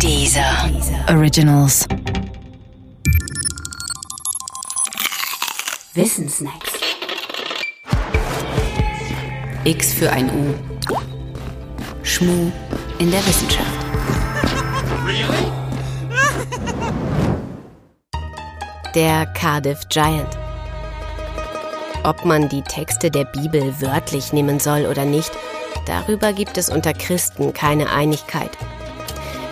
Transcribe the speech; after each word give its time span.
Dieser 0.00 0.70
Originals. 1.08 1.86
Wissensnacks. 5.94 6.72
X 9.64 9.94
für 9.94 10.10
ein 10.10 10.28
U. 10.30 10.54
Schmu 12.02 12.52
in 12.98 13.10
der 13.10 13.24
Wissenschaft. 13.26 13.66
Der 18.94 19.26
Cardiff 19.26 19.80
Giant. 19.88 20.38
Ob 22.02 22.24
man 22.24 22.48
die 22.48 22.62
Texte 22.62 23.10
der 23.10 23.24
Bibel 23.24 23.80
wörtlich 23.80 24.32
nehmen 24.32 24.60
soll 24.60 24.84
oder 24.86 25.04
nicht, 25.04 25.32
darüber 25.86 26.32
gibt 26.32 26.58
es 26.58 26.68
unter 26.68 26.92
Christen 26.92 27.54
keine 27.54 27.90
Einigkeit. 27.90 28.50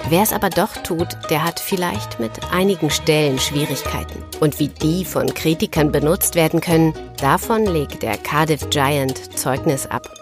Wer 0.08 0.22
es 0.22 0.32
aber 0.32 0.50
doch 0.50 0.76
tut, 0.78 1.08
der 1.30 1.44
hat 1.44 1.60
vielleicht 1.60 2.18
mit 2.18 2.32
einigen 2.52 2.90
Stellen 2.90 3.38
Schwierigkeiten. 3.38 4.22
Und 4.40 4.58
wie 4.58 4.68
die 4.68 5.04
von 5.04 5.32
Kritikern 5.32 5.93
benutzt 5.93 6.34
werden 6.34 6.60
können, 6.60 6.93
davon 7.18 7.66
legt 7.66 8.02
der 8.02 8.18
Cardiff 8.18 8.68
Giant 8.70 9.38
Zeugnis 9.38 9.86
ab. 9.86 10.12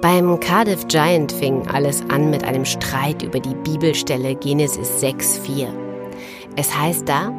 Beim 0.00 0.40
Cardiff 0.40 0.88
Giant 0.88 1.30
fing 1.30 1.68
alles 1.68 2.02
an 2.08 2.30
mit 2.30 2.42
einem 2.44 2.64
Streit 2.64 3.22
über 3.22 3.38
die 3.38 3.54
Bibelstelle 3.54 4.34
Genesis 4.34 5.02
6,4. 5.02 5.68
Es 6.56 6.74
heißt 6.74 7.06
da, 7.06 7.30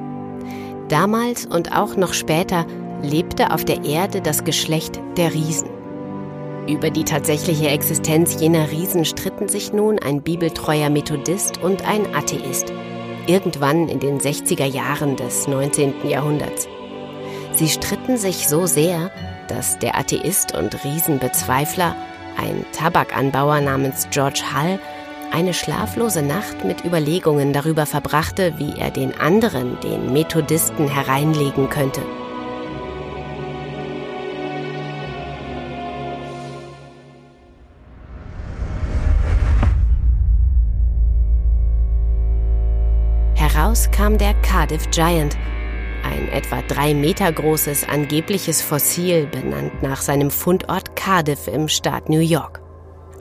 damals 0.87 1.47
und 1.47 1.75
auch 1.75 1.95
noch 1.95 2.13
später 2.13 2.67
lebte 3.01 3.51
auf 3.51 3.65
der 3.65 3.83
Erde 3.83 4.21
das 4.21 4.43
Geschlecht 4.43 5.01
der 5.17 5.33
Riesen. 5.33 5.70
Über 6.71 6.89
die 6.89 7.03
tatsächliche 7.03 7.67
Existenz 7.67 8.39
jener 8.39 8.71
Riesen 8.71 9.03
stritten 9.03 9.49
sich 9.49 9.73
nun 9.73 9.99
ein 9.99 10.21
bibeltreuer 10.21 10.89
Methodist 10.89 11.57
und 11.57 11.85
ein 11.85 12.15
Atheist. 12.15 12.71
Irgendwann 13.27 13.89
in 13.89 13.99
den 13.99 14.21
60er 14.21 14.63
Jahren 14.63 15.17
des 15.17 15.49
19. 15.49 16.07
Jahrhunderts. 16.07 16.69
Sie 17.51 17.67
stritten 17.67 18.15
sich 18.15 18.47
so 18.47 18.67
sehr, 18.67 19.11
dass 19.49 19.79
der 19.79 19.97
Atheist 19.97 20.57
und 20.57 20.81
Riesenbezweifler, 20.85 21.93
ein 22.37 22.65
Tabakanbauer 22.71 23.59
namens 23.59 24.07
George 24.09 24.41
Hull, 24.55 24.79
eine 25.33 25.53
schlaflose 25.53 26.21
Nacht 26.21 26.63
mit 26.63 26.85
Überlegungen 26.85 27.51
darüber 27.51 27.85
verbrachte, 27.85 28.53
wie 28.59 28.79
er 28.79 28.91
den 28.91 29.13
anderen, 29.19 29.77
den 29.81 30.13
Methodisten, 30.13 30.87
hereinlegen 30.87 31.69
könnte. 31.69 32.01
Heraus 43.61 43.91
kam 43.91 44.17
der 44.17 44.33
Cardiff 44.41 44.89
Giant, 44.89 45.37
ein 46.03 46.29
etwa 46.29 46.63
drei 46.63 46.95
Meter 46.95 47.31
großes 47.31 47.87
angebliches 47.87 48.59
Fossil, 48.59 49.27
benannt 49.27 49.83
nach 49.83 50.01
seinem 50.01 50.31
Fundort 50.31 50.95
Cardiff 50.95 51.47
im 51.47 51.67
Staat 51.67 52.09
New 52.09 52.21
York. 52.21 52.59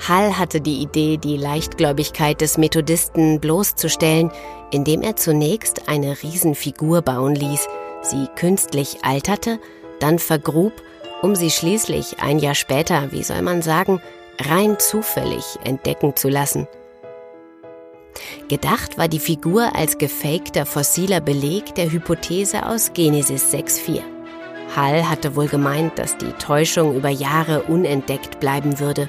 Hall 0.08 0.38
hatte 0.38 0.62
die 0.62 0.80
Idee, 0.80 1.19
die 1.19 1.36
Leichtgläubigkeit 1.36 2.41
des 2.41 2.56
Methodisten 2.56 3.38
bloßzustellen, 3.38 4.30
indem 4.70 5.02
er 5.02 5.16
zunächst 5.16 5.91
eine 5.91 6.16
Riesenfigur 6.22 7.02
bauen 7.02 7.34
ließ, 7.34 7.69
sie 8.00 8.27
künstlich 8.34 9.04
alterte, 9.04 9.58
dann 9.98 10.19
vergrub, 10.19 10.72
um 11.20 11.36
sie 11.36 11.50
schließlich 11.50 12.22
ein 12.22 12.38
Jahr 12.38 12.54
später, 12.54 13.12
wie 13.12 13.25
soll 13.25 13.42
man 13.42 13.60
sagen, 13.60 14.00
rein 14.48 14.78
zufällig 14.78 15.58
entdecken 15.64 16.16
zu 16.16 16.30
lassen– 16.30 16.66
Gedacht 18.48 18.98
war 18.98 19.08
die 19.08 19.20
Figur 19.20 19.74
als 19.74 19.98
gefakter 19.98 20.66
fossiler 20.66 21.20
Beleg 21.20 21.74
der 21.74 21.90
Hypothese 21.90 22.66
aus 22.66 22.92
Genesis 22.92 23.52
6.4. 23.52 24.02
Hall 24.76 25.08
hatte 25.08 25.34
wohl 25.36 25.48
gemeint, 25.48 25.98
dass 25.98 26.16
die 26.16 26.32
Täuschung 26.32 26.94
über 26.94 27.09
Jahre 27.09 27.62
unentdeckt 27.62 28.41
bleiben 28.41 28.78
würde 28.78 29.09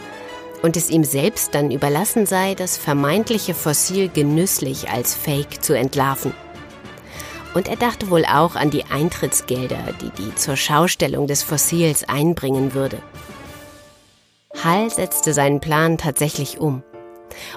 und 0.61 0.77
es 0.77 0.89
ihm 0.89 1.03
selbst 1.03 1.53
dann 1.55 1.71
überlassen 1.71 2.25
sei, 2.25 2.55
das 2.55 2.77
vermeintliche 2.77 3.53
Fossil 3.53 4.09
genüsslich 4.09 4.89
als 4.89 5.15
Fake 5.15 5.63
zu 5.63 5.77
entlarven. 5.77 6.33
Und 7.53 7.67
er 7.67 7.75
dachte 7.75 8.09
wohl 8.09 8.25
auch 8.25 8.55
an 8.55 8.69
die 8.69 8.85
Eintrittsgelder, 8.85 9.83
die 10.01 10.09
die 10.11 10.35
zur 10.35 10.55
Schaustellung 10.55 11.27
des 11.27 11.43
Fossils 11.43 12.07
einbringen 12.07 12.73
würde. 12.73 12.99
Hall 14.63 14.89
setzte 14.89 15.33
seinen 15.33 15.59
Plan 15.59 15.97
tatsächlich 15.97 16.59
um. 16.59 16.83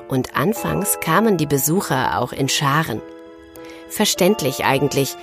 Und 0.09 0.37
anfangs 0.37 1.01
kamen 1.01 1.37
die 1.37 1.47
Besucher 1.47 2.21
auch 2.21 2.33
in 2.33 2.49
Scharen. 2.49 3.01
Verständlich 3.89 4.65
eigentlich, 4.65 5.17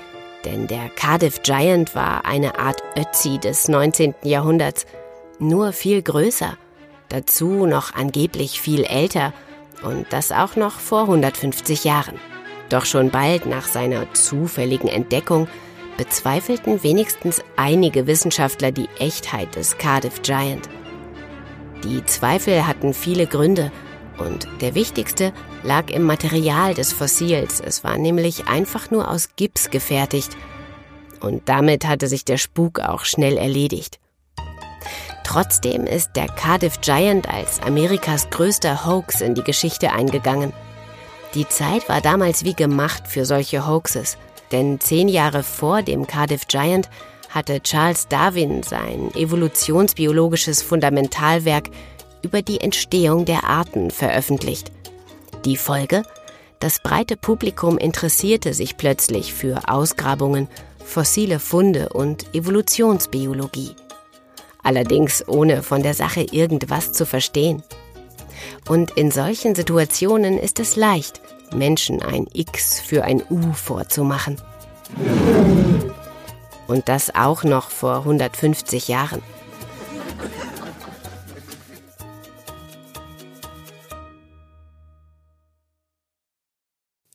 denn 0.46 0.68
der 0.68 0.90
Cardiff 0.90 1.44
Giant 1.44 1.96
war 1.96 2.26
eine 2.26 2.58
Art 2.58 2.82
Ötzi 2.98 3.38
des 3.38 3.68
19. 3.68 4.16
Jahrhunderts, 4.24 4.86
nur 5.40 5.74
viel 5.74 6.02
größer, 6.02 6.58
dazu 7.10 7.66
noch 7.66 7.94
angeblich 7.94 8.62
viel 8.62 8.84
älter 8.84 9.34
und 9.84 10.08
das 10.12 10.32
auch 10.32 10.56
noch 10.56 10.80
vor 10.80 11.02
150 11.02 11.84
Jahren. 11.84 12.20
Doch 12.70 12.86
schon 12.86 13.10
bald 13.10 13.46
nach 13.46 13.68
seiner 13.68 14.14
zufälligen 14.14 14.88
Entdeckung 14.88 15.48
bezweifelten 15.98 16.84
wenigstens 16.84 17.42
einige 17.58 18.08
Wissenschaftler 18.08 18.72
die 18.72 18.88
Echtheit 18.98 19.56
des 19.56 19.78
Cardiff 19.78 20.22
Giant. 20.22 20.70
Die 21.84 22.04
Zweifel 22.06 22.66
hatten 22.66 22.94
viele 22.94 23.28
Gründe 23.28 23.72
und 24.22 24.48
der 24.62 24.76
wichtigste 24.76 25.34
lag 25.64 25.90
im 25.90 26.04
Material 26.04 26.74
des 26.74 26.94
Fossils. 26.94 27.59
Es 27.59 27.84
war 27.84 27.98
nämlich 27.98 28.48
einfach 28.48 28.92
nur 28.92 29.09
aus 29.09 29.30
Gips 29.36 29.70
gefertigt. 29.70 30.38
Und 31.20 31.50
damit 31.50 31.88
hatte 31.88 32.08
sich 32.08 32.26
der 32.26 32.38
Spuk 32.38 32.80
auch 32.80 33.06
schnell 33.06 33.38
erledigt. 33.38 34.00
Trotzdem 35.24 35.86
ist 35.86 36.12
der 36.16 36.28
Cardiff 36.28 36.82
Giant 36.82 37.30
als 37.30 37.62
Amerikas 37.62 38.30
größter 38.30 38.86
Hoax 38.86 39.22
in 39.22 39.36
die 39.36 39.44
Geschichte 39.44 39.92
eingegangen. 39.92 40.52
Die 41.36 41.48
Zeit 41.48 41.88
war 41.88 42.02
damals 42.02 42.44
wie 42.44 42.53
gemacht 42.53 43.08
für 43.08 43.26
solche 43.26 43.66
Hoaxes, 43.66 44.18
denn 44.52 44.80
zehn 44.82 45.08
Jahre 45.08 45.44
vor 45.44 45.84
dem 45.84 46.06
Cardiff 46.06 46.48
Giant 46.48 46.90
hatte 47.30 47.62
Charles 47.62 48.09
Darwin 48.09 48.64
sein 48.64 49.09
evolutionsbiologisches 49.16 50.62
Fundamentalwerk 50.62 51.70
über 52.24 52.42
die 52.42 52.62
Entstehung 52.62 53.26
der 53.26 53.46
Arten 53.46 53.92
veröffentlicht. 53.92 54.72
Die 55.46 55.58
Folge? 55.58 56.04
Das 56.59 56.80
breite 56.80 57.18
Publikum 57.18 57.78
interessierte 57.78 58.54
sich 58.54 58.78
plötzlich 58.78 59.34
für 59.34 59.68
Ausgrabungen, 59.68 60.48
fossile 60.86 61.40
Funde 61.40 61.90
und 61.90 62.36
Evolutionsbiologie. 62.36 63.76
Allerdings 64.62 65.28
ohne 65.28 65.64
von 65.64 65.82
der 65.82 65.96
Sache 65.96 66.22
irgendwas 66.22 66.94
zu 66.94 67.06
verstehen. 67.06 67.64
Und 68.70 68.92
in 68.92 69.09
solchen 69.09 69.56
Situationen 69.56 70.38
ist 70.38 70.59
es 70.59 70.76
leicht, 70.76 71.20
Menschen 71.53 72.02
ein 72.02 72.28
X 72.34 72.80
für 72.80 73.03
ein 73.03 73.24
U 73.30 73.53
vorzumachen. 73.53 74.40
Und 76.68 76.88
das 76.88 77.14
auch 77.16 77.44
noch 77.44 77.70
vor 77.70 78.00
150 78.00 78.88
Jahren. 78.88 79.22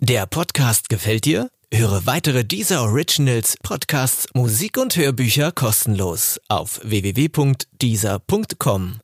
Der 0.08 0.24
Podcast 0.24 0.88
gefällt 0.88 1.24
dir? 1.24 1.50
Höre 1.74 2.06
weitere 2.06 2.44
dieser 2.44 2.82
Originals, 2.82 3.56
Podcasts, 3.60 4.28
Musik 4.34 4.78
und 4.78 4.94
Hörbücher 4.94 5.50
kostenlos 5.50 6.40
auf 6.46 6.80
www.dieser.com. 6.84 9.00